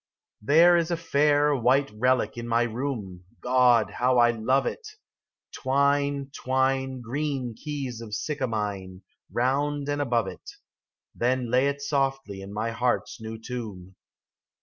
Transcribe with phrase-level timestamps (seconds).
[0.41, 4.87] THERE is a fair, white relic in my room: God, how I love it
[5.55, 10.53] 1 Twine, twine Green keys of sycamine Round and above it.
[11.13, 13.93] Then lay it softly in my heart's new tomb.